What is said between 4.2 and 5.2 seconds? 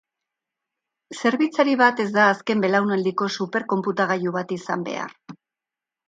bat izan behar.